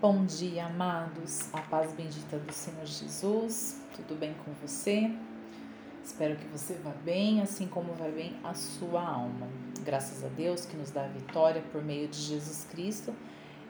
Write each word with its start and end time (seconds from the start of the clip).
Bom 0.00 0.24
dia, 0.26 0.66
amados. 0.66 1.52
A 1.52 1.60
paz 1.60 1.92
bendita 1.92 2.38
do 2.38 2.52
Senhor 2.52 2.86
Jesus. 2.86 3.82
Tudo 3.96 4.16
bem 4.16 4.32
com 4.44 4.52
você? 4.64 5.10
Espero 6.04 6.36
que 6.36 6.46
você 6.46 6.74
vá 6.74 6.92
bem, 7.04 7.42
assim 7.42 7.66
como 7.66 7.94
vai 7.94 8.12
bem 8.12 8.36
a 8.44 8.54
sua 8.54 9.02
alma. 9.02 9.48
Graças 9.82 10.22
a 10.22 10.28
Deus 10.28 10.64
que 10.64 10.76
nos 10.76 10.92
dá 10.92 11.04
a 11.04 11.08
vitória 11.08 11.60
por 11.72 11.82
meio 11.82 12.06
de 12.06 12.16
Jesus 12.16 12.64
Cristo. 12.70 13.12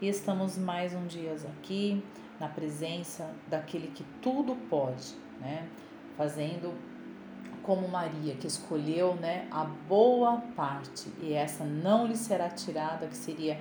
E 0.03 0.09
estamos 0.09 0.59
mais 0.59 0.93
um 0.93 1.07
dia 1.07 1.35
aqui 1.59 2.05
na 2.39 2.49
presença 2.51 3.35
daquele 3.47 3.89
que 3.89 4.05
tudo 4.21 4.55
pode, 4.69 5.15
né? 5.41 5.67
Fazendo 6.15 6.75
como 7.63 7.89
Maria, 7.89 8.35
que 8.35 8.47
escolheu, 8.47 9.15
né, 9.15 9.49
a 9.51 9.65
boa 9.65 10.43
parte, 10.57 11.11
e 11.23 11.33
essa 11.33 11.65
não 11.65 12.07
lhe 12.07 12.17
será 12.17 12.49
tirada, 12.49 13.07
que 13.07 13.17
seria 13.17 13.59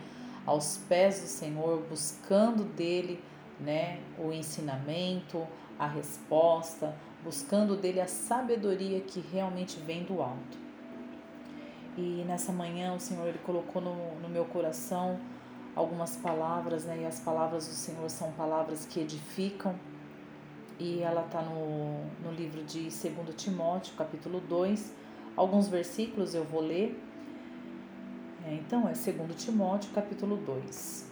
aos 0.48 0.77
pés 0.89 1.21
do 1.21 1.27
Senhor, 1.27 1.84
buscando 1.90 2.63
dele, 2.63 3.22
né, 3.59 3.99
o 4.17 4.31
ensinamento, 4.31 5.45
a 5.77 5.85
resposta, 5.85 6.95
buscando 7.23 7.76
dele 7.76 7.99
a 7.99 8.08
sabedoria 8.08 9.02
que 9.02 9.20
realmente 9.20 9.77
vem 9.80 10.03
do 10.03 10.22
alto. 10.22 10.58
E 11.98 12.23
nessa 12.25 12.52
manhã 12.52 12.94
o 12.94 12.99
Senhor 12.99 13.27
ele 13.27 13.39
colocou 13.39 13.81
no, 13.81 14.16
no 14.22 14.30
meu 14.30 14.45
coração 14.45 15.20
algumas 15.75 16.16
palavras, 16.16 16.86
né? 16.86 17.00
E 17.02 17.05
as 17.05 17.20
palavras 17.20 17.67
do 17.67 17.73
Senhor 17.73 18.09
são 18.09 18.31
palavras 18.31 18.86
que 18.86 19.00
edificam. 19.00 19.75
E 20.80 21.02
ela 21.02 21.25
está 21.25 21.41
no, 21.41 22.05
no 22.23 22.31
livro 22.31 22.64
de 22.64 22.84
2 22.84 23.36
Timóteo, 23.36 23.95
capítulo 23.95 24.39
2. 24.41 24.94
Alguns 25.36 25.67
versículos 25.67 26.36
eu 26.36 26.44
vou 26.44 26.61
ler 26.61 27.00
então 28.54 28.88
é 28.88 28.94
2 28.94 29.44
Timóteo 29.44 29.92
capítulo 29.94 30.38
2. 30.38 31.12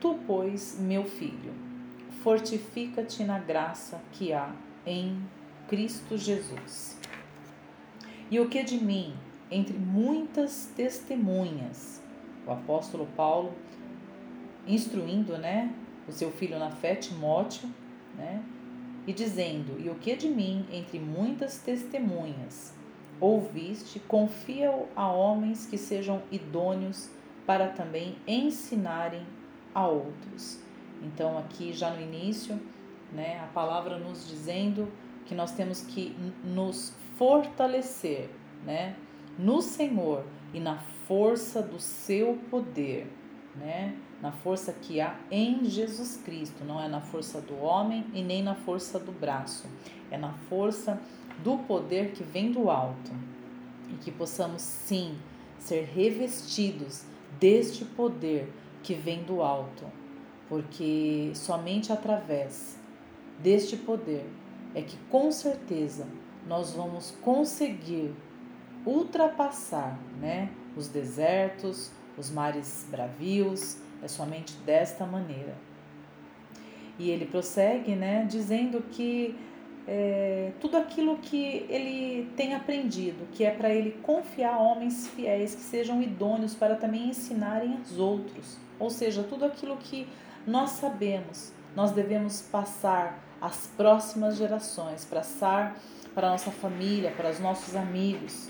Tu, 0.00 0.18
pois, 0.26 0.78
meu 0.80 1.04
filho, 1.04 1.54
fortifica-te 2.22 3.24
na 3.24 3.38
graça 3.38 4.00
que 4.12 4.32
há 4.32 4.54
em 4.84 5.22
Cristo 5.68 6.16
Jesus. 6.16 6.98
E 8.30 8.40
o 8.40 8.48
que 8.48 8.62
de 8.62 8.82
mim, 8.82 9.14
entre 9.50 9.78
muitas 9.78 10.72
testemunhas, 10.74 12.02
o 12.46 12.50
apóstolo 12.50 13.06
Paulo 13.16 13.52
instruindo, 14.66 15.36
né, 15.38 15.72
o 16.08 16.12
seu 16.12 16.30
filho 16.30 16.58
na 16.58 16.70
fé, 16.70 16.94
Timóteo, 16.94 17.68
né, 18.16 18.42
e 19.06 19.12
dizendo: 19.12 19.80
E 19.80 19.88
o 19.88 19.94
que 19.96 20.14
de 20.16 20.28
mim, 20.28 20.66
entre 20.72 20.98
muitas 20.98 21.58
testemunhas, 21.58 22.74
ouviste, 23.22 24.00
confia 24.00 24.74
a 24.96 25.06
homens 25.06 25.64
que 25.64 25.78
sejam 25.78 26.22
idôneos 26.30 27.08
para 27.46 27.68
também 27.68 28.16
ensinarem 28.26 29.24
a 29.72 29.86
outros. 29.86 30.60
Então, 31.00 31.38
aqui 31.38 31.72
já 31.72 31.90
no 31.90 32.00
início, 32.00 32.60
né, 33.12 33.40
a 33.40 33.46
palavra 33.46 33.96
nos 33.96 34.26
dizendo 34.26 34.88
que 35.24 35.34
nós 35.34 35.52
temos 35.52 35.82
que 35.82 36.16
nos 36.44 36.94
fortalecer, 37.16 38.28
né, 38.64 38.96
no 39.38 39.62
Senhor 39.62 40.24
e 40.52 40.58
na 40.58 40.78
força 41.06 41.62
do 41.62 41.78
seu 41.78 42.38
poder, 42.50 43.06
né, 43.54 43.96
na 44.22 44.30
força 44.30 44.72
que 44.72 45.00
há 45.00 45.18
em 45.32 45.64
Jesus 45.64 46.16
Cristo, 46.24 46.64
não 46.64 46.80
é 46.80 46.88
na 46.88 47.00
força 47.00 47.40
do 47.40 47.58
homem 47.58 48.06
e 48.14 48.22
nem 48.22 48.40
na 48.40 48.54
força 48.54 48.96
do 49.00 49.10
braço, 49.10 49.66
é 50.12 50.16
na 50.16 50.32
força 50.48 51.00
do 51.42 51.58
poder 51.58 52.12
que 52.12 52.22
vem 52.22 52.52
do 52.52 52.70
alto. 52.70 53.10
E 53.90 53.96
que 53.96 54.12
possamos 54.12 54.62
sim 54.62 55.18
ser 55.58 55.84
revestidos 55.84 57.02
deste 57.40 57.84
poder 57.84 58.48
que 58.82 58.94
vem 58.94 59.24
do 59.24 59.42
alto, 59.42 59.84
porque 60.48 61.32
somente 61.34 61.92
através 61.92 62.78
deste 63.40 63.76
poder 63.76 64.24
é 64.74 64.82
que 64.82 64.96
com 65.10 65.30
certeza 65.32 66.06
nós 66.46 66.72
vamos 66.72 67.10
conseguir 67.22 68.14
ultrapassar, 68.86 69.98
né, 70.20 70.50
os 70.76 70.88
desertos, 70.88 71.90
os 72.16 72.30
mares 72.30 72.86
bravios, 72.90 73.78
é 74.02 74.08
somente 74.08 74.54
desta 74.66 75.06
maneira. 75.06 75.54
E 76.98 77.10
ele 77.10 77.26
prossegue, 77.26 77.94
né, 77.94 78.26
dizendo 78.28 78.82
que 78.90 79.36
é, 79.86 80.52
tudo 80.60 80.76
aquilo 80.76 81.18
que 81.18 81.66
ele 81.68 82.30
tem 82.36 82.54
aprendido, 82.54 83.26
que 83.32 83.44
é 83.44 83.50
para 83.50 83.70
ele 83.70 83.92
confiar 84.02 84.58
homens 84.58 85.08
fiéis 85.08 85.54
que 85.54 85.62
sejam 85.62 86.02
idôneos 86.02 86.54
para 86.54 86.76
também 86.76 87.08
ensinarem 87.08 87.76
aos 87.76 87.98
outros. 87.98 88.58
Ou 88.78 88.90
seja, 88.90 89.22
tudo 89.22 89.44
aquilo 89.44 89.76
que 89.76 90.06
nós 90.46 90.70
sabemos, 90.70 91.52
nós 91.74 91.92
devemos 91.92 92.42
passar 92.42 93.18
às 93.40 93.66
próximas 93.68 94.36
gerações, 94.36 95.04
passar 95.04 95.76
para 96.14 96.28
a 96.28 96.30
nossa 96.30 96.50
família, 96.50 97.10
para 97.16 97.30
os 97.30 97.40
nossos 97.40 97.74
amigos. 97.74 98.48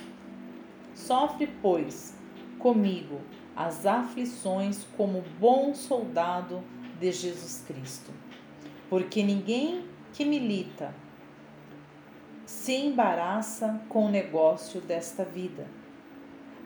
Sofre, 0.95 1.49
pois, 1.63 2.15
comigo 2.59 3.21
as 3.57 3.87
aflições 3.87 4.85
como 4.97 5.25
bom 5.39 5.75
soldado 5.75 6.63
de 6.99 7.13
Jesus 7.13 7.65
Cristo. 7.67 8.11
Porque 8.89 9.23
ninguém 9.23 9.85
que 10.13 10.25
milita 10.25 10.95
se 12.47 12.73
embaraça 12.73 13.81
com 13.89 14.07
o 14.07 14.11
negócio 14.11 14.81
desta 14.81 15.25
vida, 15.25 15.67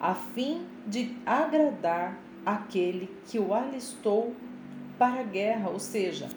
a 0.00 0.14
fim 0.14 0.66
de 0.86 1.16
agradar 1.24 2.18
aquele 2.44 3.08
que 3.26 3.38
o 3.38 3.54
alistou 3.54 4.34
para 4.98 5.20
a 5.20 5.24
guerra, 5.24 5.70
ou 5.70 5.78
seja, 5.78 6.28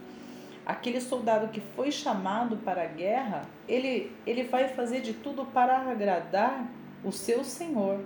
aquele 0.65 1.01
soldado 1.01 1.47
que 1.47 1.59
foi 1.59 1.91
chamado 1.91 2.57
para 2.57 2.83
a 2.83 2.87
guerra, 2.87 3.43
ele, 3.67 4.11
ele 4.25 4.43
vai 4.43 4.67
fazer 4.69 5.01
de 5.01 5.13
tudo 5.13 5.45
para 5.45 5.77
agradar 5.89 6.69
o 7.03 7.11
seu 7.11 7.43
senhor. 7.43 7.99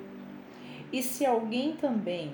E 0.94 1.04
se 1.04 1.26
alguém 1.26 1.74
também 1.76 2.32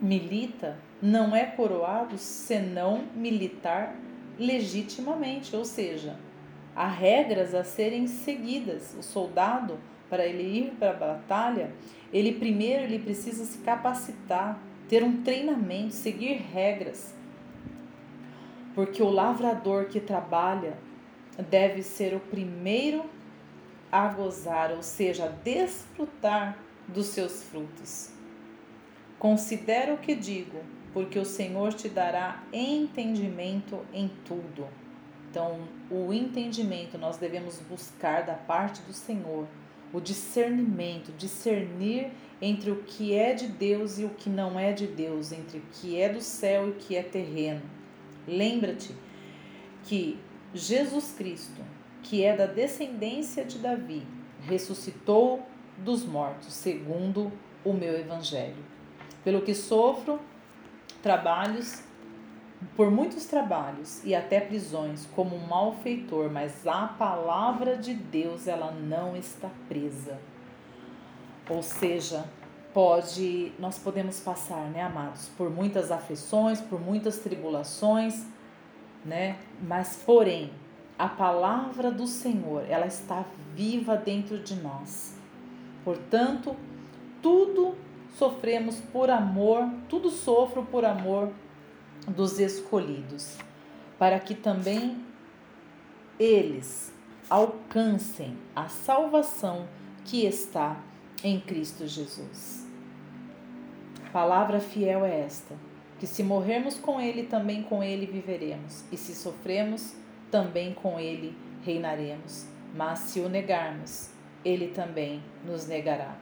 milita, 0.00 0.76
não 1.00 1.36
é 1.36 1.44
coroado 1.44 2.18
senão 2.18 3.04
militar 3.14 3.94
legitimamente, 4.36 5.54
ou 5.54 5.64
seja, 5.64 6.16
Há 6.74 6.86
regras 6.86 7.54
a 7.54 7.62
serem 7.62 8.06
seguidas. 8.06 8.96
O 8.98 9.02
soldado, 9.02 9.78
para 10.08 10.24
ele 10.24 10.42
ir 10.42 10.70
para 10.78 10.90
a 10.90 10.94
batalha, 10.94 11.70
ele 12.12 12.32
primeiro 12.32 12.84
ele 12.84 12.98
precisa 12.98 13.44
se 13.44 13.58
capacitar, 13.58 14.58
ter 14.88 15.02
um 15.02 15.22
treinamento, 15.22 15.92
seguir 15.92 16.34
regras. 16.34 17.14
Porque 18.74 19.02
o 19.02 19.10
lavrador 19.10 19.86
que 19.86 20.00
trabalha 20.00 20.78
deve 21.50 21.82
ser 21.82 22.14
o 22.14 22.20
primeiro 22.20 23.04
a 23.90 24.08
gozar, 24.08 24.70
ou 24.72 24.82
seja, 24.82 25.26
a 25.26 25.28
desfrutar 25.28 26.56
dos 26.88 27.06
seus 27.06 27.42
frutos. 27.44 28.10
Considera 29.18 29.94
o 29.94 29.98
que 29.98 30.14
digo, 30.14 30.58
porque 30.92 31.18
o 31.18 31.24
Senhor 31.24 31.72
te 31.72 31.88
dará 31.88 32.42
entendimento 32.52 33.80
em 33.92 34.10
tudo. 34.24 34.66
Então, 35.30 35.60
o 35.90 36.12
entendimento 36.12 36.98
nós 36.98 37.16
devemos 37.16 37.58
buscar 37.60 38.22
da 38.22 38.34
parte 38.34 38.82
do 38.82 38.92
Senhor, 38.92 39.46
o 39.92 40.00
discernimento, 40.00 41.12
discernir 41.12 42.10
entre 42.40 42.70
o 42.70 42.82
que 42.82 43.14
é 43.14 43.32
de 43.32 43.46
Deus 43.46 43.98
e 43.98 44.04
o 44.04 44.10
que 44.10 44.28
não 44.28 44.58
é 44.58 44.72
de 44.72 44.86
Deus, 44.86 45.32
entre 45.32 45.58
o 45.58 45.62
que 45.72 45.98
é 46.00 46.08
do 46.08 46.20
céu 46.20 46.66
e 46.66 46.70
o 46.70 46.74
que 46.74 46.96
é 46.96 47.02
terreno. 47.02 47.62
Lembra-te 48.26 48.94
que 49.84 50.18
Jesus 50.52 51.14
Cristo, 51.16 51.62
que 52.02 52.24
é 52.24 52.36
da 52.36 52.46
descendência 52.46 53.44
de 53.44 53.58
Davi, 53.58 54.02
ressuscitou 54.42 55.46
dos 55.82 56.04
mortos, 56.04 56.52
segundo 56.52 57.32
o 57.64 57.72
meu 57.72 57.98
evangelho. 57.98 58.64
Pelo 59.24 59.42
que 59.42 59.54
sofro 59.54 60.20
trabalhos 61.02 61.82
por 62.76 62.90
muitos 62.90 63.26
trabalhos 63.26 64.04
e 64.04 64.14
até 64.14 64.40
prisões 64.40 65.06
como 65.14 65.36
um 65.36 65.46
malfeitor, 65.46 66.30
mas 66.30 66.66
a 66.66 66.86
palavra 66.86 67.76
de 67.76 67.94
Deus 67.94 68.46
ela 68.46 68.70
não 68.70 69.16
está 69.16 69.50
presa. 69.68 70.18
Ou 71.50 71.62
seja, 71.62 72.24
pode 72.72 73.52
nós 73.58 73.78
podemos 73.78 74.20
passar, 74.20 74.70
né, 74.70 74.82
amados, 74.82 75.28
por 75.36 75.50
muitas 75.50 75.90
aflições, 75.90 76.60
por 76.60 76.80
muitas 76.80 77.18
tribulações, 77.18 78.24
né? 79.04 79.38
Mas 79.60 79.96
porém, 80.06 80.52
a 80.98 81.08
palavra 81.08 81.90
do 81.90 82.06
Senhor, 82.06 82.64
ela 82.68 82.86
está 82.86 83.24
viva 83.54 83.96
dentro 83.96 84.38
de 84.38 84.54
nós. 84.54 85.16
Portanto, 85.84 86.56
tudo 87.20 87.76
sofremos 88.16 88.76
por 88.92 89.10
amor, 89.10 89.68
tudo 89.88 90.10
sofro 90.10 90.64
por 90.64 90.84
amor 90.84 91.30
dos 92.06 92.38
escolhidos, 92.38 93.36
para 93.98 94.18
que 94.18 94.34
também 94.34 95.02
eles 96.18 96.92
alcancem 97.28 98.36
a 98.54 98.68
salvação 98.68 99.66
que 100.04 100.24
está 100.26 100.80
em 101.22 101.40
Cristo 101.40 101.86
Jesus. 101.86 102.66
Palavra 104.12 104.60
fiel 104.60 105.04
é 105.04 105.20
esta, 105.20 105.54
que 105.98 106.06
se 106.06 106.22
morrermos 106.22 106.78
com 106.78 107.00
ele, 107.00 107.22
também 107.22 107.62
com 107.62 107.82
ele 107.82 108.06
viveremos, 108.06 108.84
e 108.92 108.96
se 108.96 109.14
sofremos, 109.14 109.94
também 110.30 110.74
com 110.74 110.98
ele 110.98 111.36
reinaremos. 111.64 112.46
Mas 112.74 112.98
se 113.00 113.20
o 113.20 113.28
negarmos, 113.28 114.10
ele 114.44 114.68
também 114.68 115.22
nos 115.44 115.66
negará. 115.66 116.16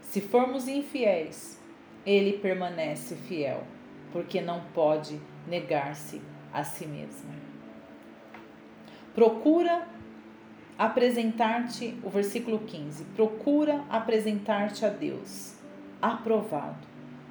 Se 0.00 0.20
formos 0.20 0.68
infiéis, 0.68 1.60
ele 2.06 2.38
permanece 2.38 3.14
fiel, 3.14 3.64
porque 4.12 4.40
não 4.40 4.62
pode 4.72 5.20
negar-se 5.46 6.22
a 6.52 6.64
si 6.64 6.86
mesmo. 6.86 7.30
Procura 9.14 9.86
apresentar-te, 10.78 11.98
o 12.02 12.08
versículo 12.08 12.60
15: 12.60 13.04
procura 13.16 13.84
apresentar-te 13.90 14.86
a 14.86 14.88
Deus, 14.88 15.56
aprovado, 16.00 16.86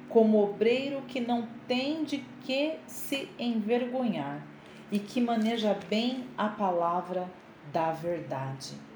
como 0.08 0.42
obreiro 0.42 1.02
que 1.08 1.20
não 1.20 1.48
tem 1.66 2.04
de 2.04 2.18
que 2.44 2.76
se 2.86 3.28
envergonhar 3.38 4.46
e 4.92 4.98
que 4.98 5.20
maneja 5.20 5.76
bem 5.88 6.26
a 6.36 6.48
palavra 6.48 7.28
da 7.72 7.92
verdade. 7.92 8.87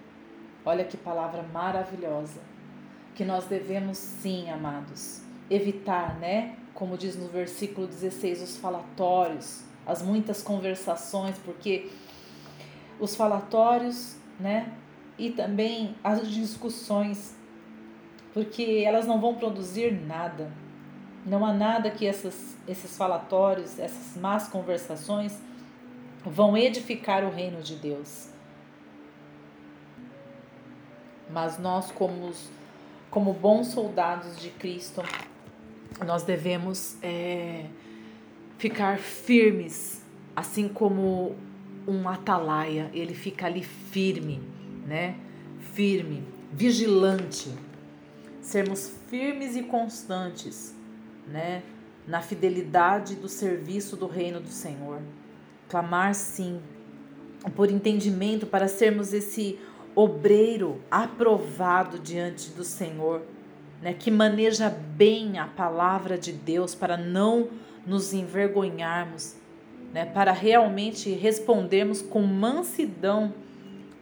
Olha 0.64 0.84
que 0.84 0.96
palavra 0.96 1.42
maravilhosa. 1.42 2.40
Que 3.14 3.24
nós 3.24 3.44
devemos 3.46 3.98
sim, 3.98 4.48
amados, 4.50 5.20
evitar, 5.50 6.18
né? 6.18 6.56
Como 6.72 6.96
diz 6.96 7.16
no 7.16 7.28
versículo 7.28 7.86
16, 7.86 8.42
os 8.42 8.56
falatórios, 8.56 9.62
as 9.86 10.02
muitas 10.02 10.42
conversações, 10.42 11.36
porque 11.44 11.90
os 12.98 13.14
falatórios, 13.14 14.16
né? 14.40 14.72
E 15.18 15.30
também 15.30 15.94
as 16.02 16.30
discussões, 16.30 17.36
porque 18.32 18.82
elas 18.86 19.06
não 19.06 19.20
vão 19.20 19.34
produzir 19.34 19.92
nada. 19.92 20.50
Não 21.26 21.44
há 21.44 21.52
nada 21.52 21.90
que 21.90 22.06
essas, 22.06 22.56
esses 22.66 22.96
falatórios, 22.96 23.78
essas 23.78 24.16
más 24.16 24.48
conversações 24.48 25.38
vão 26.24 26.56
edificar 26.56 27.24
o 27.24 27.30
reino 27.30 27.60
de 27.62 27.76
Deus. 27.76 28.31
Mas 31.32 31.58
nós, 31.58 31.90
como, 31.90 32.30
como 33.10 33.32
bons 33.32 33.68
soldados 33.68 34.38
de 34.38 34.50
Cristo, 34.50 35.02
nós 36.04 36.22
devemos 36.22 36.96
é, 37.02 37.64
ficar 38.58 38.98
firmes, 38.98 40.04
assim 40.36 40.68
como 40.68 41.34
um 41.88 42.06
atalaia, 42.08 42.90
ele 42.92 43.14
fica 43.14 43.46
ali 43.46 43.62
firme, 43.62 44.42
né? 44.86 45.16
Firme, 45.72 46.22
vigilante. 46.52 47.50
Sermos 48.40 48.94
firmes 49.08 49.56
e 49.56 49.62
constantes, 49.62 50.76
né? 51.26 51.62
Na 52.06 52.20
fidelidade 52.20 53.14
do 53.14 53.28
serviço 53.28 53.96
do 53.96 54.06
reino 54.06 54.38
do 54.38 54.50
Senhor. 54.50 55.00
Clamar 55.68 56.14
sim 56.14 56.60
por 57.56 57.70
entendimento 57.70 58.46
para 58.46 58.68
sermos 58.68 59.12
esse 59.12 59.58
obreiro 59.94 60.80
aprovado 60.90 61.98
diante 61.98 62.50
do 62.50 62.64
Senhor, 62.64 63.22
né, 63.80 63.92
que 63.92 64.10
maneja 64.10 64.70
bem 64.70 65.38
a 65.38 65.46
palavra 65.46 66.16
de 66.16 66.32
Deus 66.32 66.74
para 66.74 66.96
não 66.96 67.48
nos 67.86 68.12
envergonharmos, 68.12 69.36
né, 69.92 70.06
para 70.06 70.32
realmente 70.32 71.10
respondermos 71.10 72.00
com 72.00 72.22
mansidão 72.22 73.34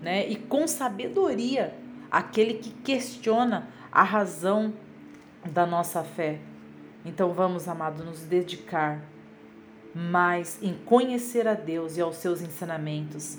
né, 0.00 0.28
e 0.28 0.36
com 0.36 0.66
sabedoria 0.66 1.74
aquele 2.10 2.54
que 2.54 2.70
questiona 2.70 3.68
a 3.90 4.02
razão 4.02 4.72
da 5.52 5.66
nossa 5.66 6.02
fé. 6.04 6.38
Então 7.04 7.32
vamos, 7.32 7.66
amado, 7.66 8.04
nos 8.04 8.20
dedicar 8.20 9.02
mais 9.94 10.58
em 10.62 10.74
conhecer 10.74 11.48
a 11.48 11.54
Deus 11.54 11.96
e 11.96 12.00
aos 12.00 12.16
seus 12.16 12.40
ensinamentos 12.42 13.38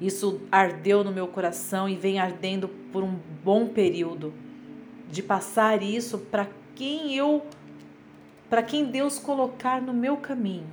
isso 0.00 0.40
ardeu 0.50 1.04
no 1.04 1.12
meu 1.12 1.28
coração 1.28 1.88
e 1.88 1.94
vem 1.94 2.18
ardendo 2.18 2.68
por 2.92 3.02
um 3.02 3.16
bom 3.44 3.68
período 3.68 4.32
de 5.10 5.22
passar 5.22 5.82
isso 5.82 6.18
para 6.18 6.48
quem 6.74 7.14
eu 7.14 7.44
para 8.48 8.62
quem 8.64 8.86
Deus 8.86 9.16
colocar 9.16 9.80
no 9.80 9.92
meu 9.94 10.16
caminho, 10.16 10.66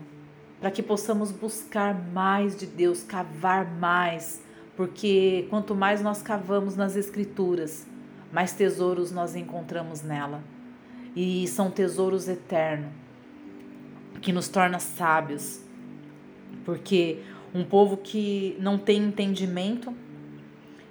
para 0.59 0.71
que 0.71 0.81
possamos 0.81 1.31
buscar 1.31 1.93
mais 2.11 2.57
de 2.57 2.65
Deus, 2.65 3.03
cavar 3.03 3.71
mais, 3.71 4.41
porque 4.75 5.45
quanto 5.51 5.75
mais 5.75 6.01
nós 6.01 6.23
cavamos 6.23 6.75
nas 6.75 6.95
escrituras, 6.95 7.85
mais 8.33 8.53
tesouros 8.53 9.11
nós 9.11 9.35
encontramos 9.35 10.01
nela. 10.01 10.41
E 11.15 11.47
são 11.47 11.69
tesouros 11.69 12.27
eternos 12.27 12.89
que 14.21 14.33
nos 14.33 14.47
torna 14.47 14.79
sábios. 14.79 15.61
Porque 16.65 17.19
um 17.57 17.63
povo 17.63 17.97
que 17.97 18.55
não 18.59 18.77
tem 18.77 19.03
entendimento 19.03 19.93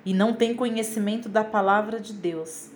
e 0.04 0.12
não 0.12 0.34
tem 0.34 0.54
conhecimento 0.54 1.28
da 1.28 1.44
palavra 1.44 2.00
de 2.00 2.12
Deus. 2.12 2.70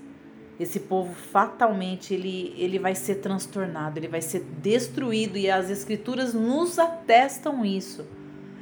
Esse 0.58 0.80
povo 0.80 1.14
fatalmente 1.14 2.14
ele, 2.14 2.54
ele 2.56 2.78
vai 2.78 2.94
ser 2.94 3.16
transtornado, 3.16 3.98
ele 3.98 4.08
vai 4.08 4.20
ser 4.20 4.44
destruído 4.62 5.36
e 5.36 5.50
as 5.50 5.70
escrituras 5.70 6.34
nos 6.34 6.78
atestam 6.78 7.64
isso. 7.64 8.06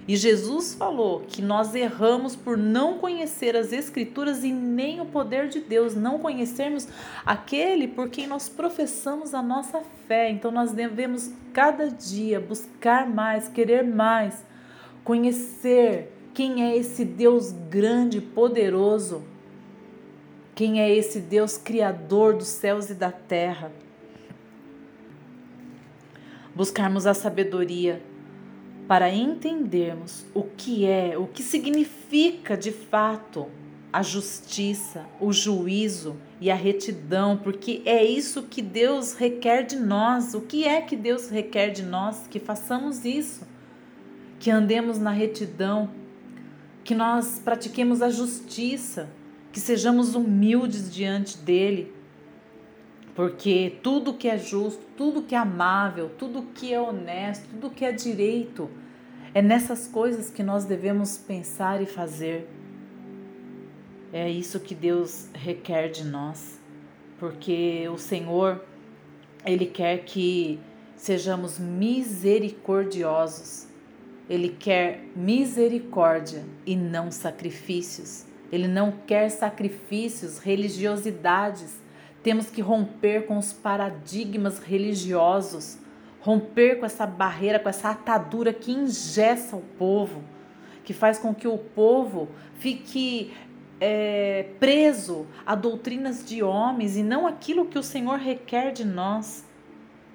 E 0.09 0.17
Jesus 0.17 0.73
falou 0.73 1.21
que 1.29 1.43
nós 1.43 1.75
erramos 1.75 2.35
por 2.35 2.57
não 2.57 2.97
conhecer 2.97 3.55
as 3.55 3.75
Escrituras 3.75 4.43
e 4.43 4.51
nem 4.51 5.03
o 5.03 5.05
poder 5.05 5.49
de 5.49 5.61
Deus, 5.61 5.95
não 5.95 6.19
conhecermos 6.19 6.89
aquele 7.27 7.87
por 7.87 8.09
quem 8.09 8.27
nós 8.27 8.49
professamos 8.49 9.35
a 9.35 9.43
nossa 9.43 9.83
fé. 10.07 10.31
Então 10.31 10.51
nós 10.51 10.73
devemos 10.73 11.31
cada 11.53 11.91
dia 11.91 12.41
buscar 12.41 13.07
mais, 13.07 13.49
querer 13.49 13.85
mais, 13.85 14.43
conhecer 15.05 16.13
quem 16.39 16.63
é 16.63 16.77
esse 16.77 17.05
Deus 17.05 17.51
grande, 17.51 18.21
poderoso, 18.21 19.25
quem 20.55 20.81
é 20.81 20.95
esse 20.95 21.19
Deus 21.19 21.57
criador 21.57 22.37
dos 22.37 22.47
céus 22.47 22.91
e 22.91 22.95
da 22.95 23.11
terra. 23.11 23.73
Buscarmos 26.55 27.07
a 27.07 27.15
sabedoria 27.15 28.01
para 28.87 29.13
entendermos 29.13 30.25
o 30.33 30.45
que 30.45 30.87
é, 30.87 31.19
o 31.19 31.27
que 31.27 31.43
significa 31.43 32.57
de 32.57 32.71
fato 32.71 33.49
a 33.93 34.03
justiça, 34.03 35.07
o 35.19 35.33
juízo 35.33 36.17
e 36.41 36.53
a 36.53 36.55
retidão, 36.55 37.37
porque 37.37 37.83
é 37.85 38.05
isso 38.05 38.45
que 38.45 38.63
Deus 38.63 39.15
requer 39.15 39.63
de 39.63 39.75
nós. 39.77 40.35
O 40.35 40.43
que 40.43 40.65
é 40.65 40.81
que 40.81 40.95
Deus 40.95 41.29
requer 41.29 41.71
de 41.71 41.83
nós? 41.83 42.29
Que 42.29 42.39
façamos 42.39 43.05
isso 43.05 43.48
que 44.39 44.51
andemos 44.51 44.99
na 44.99 45.11
retidão, 45.11 45.91
que 46.85 46.95
nós 46.95 47.41
pratiquemos 47.45 48.01
a 48.01 48.11
justiça, 48.11 49.11
que 49.53 49.61
sejamos 49.61 50.15
humildes 50.15 50.91
diante 50.93 51.39
dele, 51.39 51.93
porque 53.15 53.79
tudo 53.83 54.15
que 54.15 54.29
é 54.29 54.39
justo, 54.39 54.81
tudo 54.97 55.23
que 55.23 55.35
é 55.35 55.39
amável, 55.39 56.11
tudo 56.17 56.43
que 56.55 56.73
é 56.73 56.81
honesto, 56.81 57.49
tudo 57.51 57.71
que 57.71 57.85
é 57.85 57.91
direito, 57.91 58.71
é 59.35 59.43
nessas 59.43 59.89
coisas 59.89 60.31
que 60.31 60.43
nós 60.43 60.65
devemos 60.65 61.19
pensar 61.19 61.83
e 61.83 61.87
fazer. 61.87 62.49
É 64.13 64.31
isso 64.31 64.61
que 64.61 64.75
Deus 64.75 65.29
requer 65.35 65.91
de 65.91 66.05
nós, 66.05 66.61
porque 67.19 67.89
o 67.93 67.99
Senhor, 67.99 68.65
Ele 69.45 69.67
quer 69.67 70.05
que 70.05 70.59
sejamos 70.97 71.59
misericordiosos 71.59 73.68
ele 74.29 74.51
quer 74.51 75.05
misericórdia 75.17 76.45
e 76.67 76.77
não 76.77 77.11
sacrifícios. 77.11 78.27
Ele 78.53 78.69
não 78.69 78.93
quer 78.93 79.31
sacrifícios, 79.31 80.39
religiosidades. 80.39 81.81
Temos 82.23 82.51
que 82.51 82.61
romper 82.61 83.27
com 83.27 83.39
os 83.39 83.53
paradigmas 83.53 84.59
religiosos, 84.59 85.79
romper 86.21 86.79
com 86.79 86.87
essa 86.87 87.07
barreira, 87.07 87.59
com 87.59 87.69
essa 87.69 87.91
atadura 87.91 88.53
que 88.53 88.73
ingessa 88.73 89.57
o 89.57 89.63
povo, 89.63 90.23
que 90.85 90.93
faz 90.93 91.19
com 91.19 91.35
que 91.35 91.49
o 91.49 91.57
povo 91.57 92.29
fique 92.59 93.33
é, 93.81 94.51
preso 94.59 95.27
a 95.47 95.55
doutrinas 95.55 96.25
de 96.25 96.43
homens 96.43 96.97
e 96.97 97.03
não 97.03 97.27
aquilo 97.27 97.67
que 97.67 97.79
o 97.79 97.83
Senhor 97.83 98.19
requer 98.19 98.73
de 98.73 98.85
nós. 98.85 99.47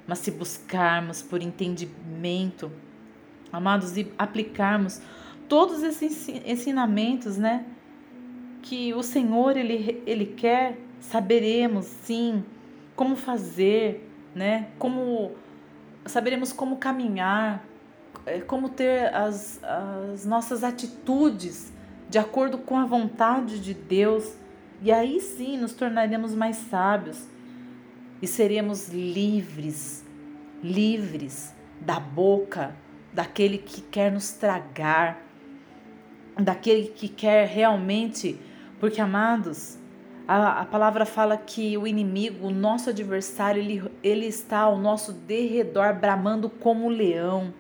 Mas 0.06 0.20
se 0.20 0.32
buscarmos 0.32 1.22
por 1.22 1.42
entendimento, 1.42 2.72
amados, 3.54 3.96
e 3.96 4.12
aplicarmos 4.18 5.00
todos 5.48 5.84
esses 5.84 6.28
ensinamentos, 6.28 7.38
né? 7.38 7.66
Que 8.64 8.94
o 8.94 9.04
Senhor 9.04 9.56
ele, 9.56 10.02
ele 10.08 10.26
quer, 10.26 10.80
saberemos 11.00 11.86
sim 11.86 12.44
como 12.96 13.16
fazer, 13.16 14.10
né? 14.34 14.70
Como 14.80 15.32
saberemos 16.06 16.52
como 16.52 16.78
caminhar, 16.78 17.64
é, 18.26 18.40
como 18.40 18.70
ter 18.70 19.14
as, 19.14 19.62
as 19.64 20.26
nossas 20.26 20.64
atitudes 20.64 21.72
de 22.10 22.18
acordo 22.18 22.58
com 22.58 22.78
a 22.78 22.86
vontade 22.86 23.60
de 23.60 23.74
Deus. 23.74 24.36
E 24.82 24.92
aí 24.92 25.20
sim 25.22 25.58
nos 25.58 25.74
tornaremos 25.74 26.34
mais 26.34 26.56
sábios 26.58 27.28
e 28.22 28.28
seremos 28.28 28.90
livres 28.90 30.04
livres 30.64 31.54
da 31.82 32.00
boca 32.00 32.74
daquele 33.14 33.58
que 33.58 33.82
quer 33.82 34.12
nos 34.12 34.32
tragar, 34.32 35.24
daquele 36.38 36.88
que 36.88 37.08
quer 37.08 37.48
realmente, 37.48 38.40
porque 38.80 39.00
amados, 39.00 39.78
a, 40.28 40.62
a 40.62 40.66
palavra 40.66 41.06
fala 41.06 41.38
que 41.38 41.78
o 41.78 41.86
inimigo, 41.86 42.48
o 42.48 42.52
nosso 42.52 42.90
adversário, 42.90 43.62
ele, 43.62 43.92
ele 44.02 44.26
está 44.26 44.60
ao 44.60 44.78
nosso 44.78 45.14
derredor, 45.14 45.94
bramando 45.94 46.50
como 46.50 46.90
leão, 46.90 47.54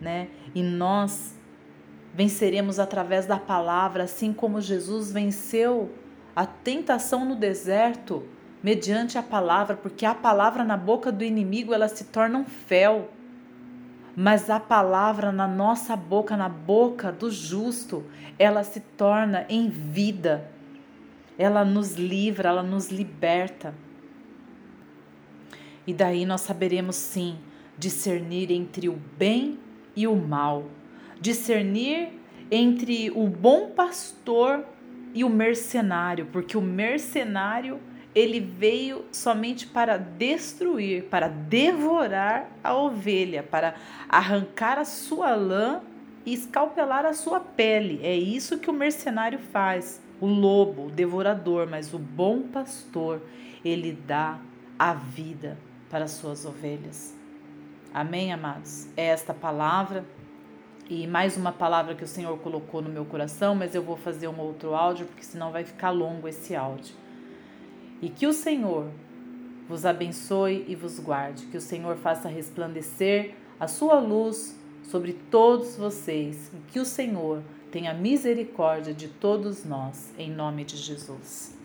né? 0.00 0.28
E 0.54 0.62
nós 0.62 1.36
venceremos 2.12 2.78
através 2.78 3.26
da 3.26 3.38
palavra, 3.38 4.04
assim 4.04 4.32
como 4.32 4.60
Jesus 4.60 5.12
venceu 5.12 5.90
a 6.34 6.44
tentação 6.44 7.24
no 7.24 7.36
deserto 7.36 8.24
mediante 8.62 9.16
a 9.16 9.22
palavra, 9.22 9.76
porque 9.76 10.04
a 10.04 10.14
palavra 10.14 10.64
na 10.64 10.76
boca 10.76 11.10
do 11.10 11.24
inimigo 11.24 11.72
ela 11.72 11.88
se 11.88 12.04
torna 12.04 12.38
um 12.38 12.44
fel. 12.44 13.08
Mas 14.16 14.50
a 14.50 14.58
palavra 14.58 15.30
na 15.32 15.46
nossa 15.46 15.94
boca, 15.96 16.36
na 16.36 16.48
boca 16.48 17.12
do 17.12 17.30
justo, 17.30 18.04
ela 18.38 18.64
se 18.64 18.80
torna 18.80 19.46
em 19.48 19.68
vida 19.68 20.50
ela 21.40 21.64
nos 21.64 21.94
livra, 21.94 22.50
ela 22.50 22.62
nos 22.62 22.90
liberta. 22.90 23.74
E 25.86 25.94
daí 25.94 26.26
nós 26.26 26.42
saberemos 26.42 26.96
sim 26.96 27.38
discernir 27.78 28.50
entre 28.50 28.90
o 28.90 29.00
bem 29.16 29.58
e 29.96 30.06
o 30.06 30.14
mal, 30.14 30.66
discernir 31.18 32.10
entre 32.50 33.10
o 33.12 33.26
bom 33.26 33.70
pastor 33.70 34.66
e 35.14 35.24
o 35.24 35.30
mercenário, 35.30 36.26
porque 36.26 36.58
o 36.58 36.60
mercenário 36.60 37.80
ele 38.14 38.40
veio 38.40 39.04
somente 39.12 39.66
para 39.66 39.96
destruir, 39.96 41.04
para 41.04 41.28
devorar 41.28 42.50
a 42.62 42.74
ovelha, 42.74 43.42
para 43.42 43.74
arrancar 44.08 44.78
a 44.78 44.84
sua 44.84 45.34
lã 45.34 45.80
e 46.26 46.34
escalpelar 46.34 47.06
a 47.06 47.12
sua 47.12 47.40
pele. 47.40 48.00
É 48.02 48.16
isso 48.16 48.58
que 48.58 48.68
o 48.70 48.72
mercenário 48.72 49.38
faz 49.38 50.02
o 50.20 50.26
lobo, 50.26 50.86
o 50.86 50.90
devorador, 50.90 51.66
mas 51.68 51.94
o 51.94 51.98
bom 51.98 52.42
pastor, 52.42 53.22
ele 53.64 53.92
dá 53.92 54.38
a 54.78 54.92
vida 54.92 55.56
para 55.88 56.04
as 56.04 56.12
suas 56.12 56.44
ovelhas. 56.44 57.14
Amém, 57.92 58.32
amados? 58.32 58.88
É 58.96 59.06
esta 59.06 59.32
palavra 59.32 60.04
e 60.88 61.06
mais 61.06 61.36
uma 61.36 61.52
palavra 61.52 61.94
que 61.94 62.02
o 62.02 62.06
Senhor 62.06 62.36
colocou 62.38 62.82
no 62.82 62.88
meu 62.88 63.04
coração, 63.04 63.54
mas 63.54 63.74
eu 63.74 63.82
vou 63.82 63.96
fazer 63.96 64.28
um 64.28 64.38
outro 64.40 64.74
áudio 64.74 65.06
porque 65.06 65.22
senão 65.22 65.52
vai 65.52 65.64
ficar 65.64 65.90
longo 65.90 66.26
esse 66.26 66.54
áudio. 66.54 66.94
E 68.00 68.08
que 68.08 68.26
o 68.26 68.32
Senhor 68.32 68.86
vos 69.68 69.84
abençoe 69.84 70.64
e 70.66 70.74
vos 70.74 70.98
guarde, 70.98 71.46
que 71.46 71.56
o 71.56 71.60
Senhor 71.60 71.96
faça 71.96 72.28
resplandecer 72.28 73.34
a 73.58 73.68
sua 73.68 73.98
luz 73.98 74.58
sobre 74.82 75.12
todos 75.30 75.76
vocês, 75.76 76.50
e 76.54 76.72
que 76.72 76.80
o 76.80 76.84
Senhor 76.84 77.42
Tenha 77.70 77.94
misericórdia 77.94 78.92
de 78.92 79.06
todos 79.06 79.64
nós, 79.64 80.12
em 80.18 80.28
nome 80.28 80.64
de 80.64 80.76
Jesus. 80.76 81.59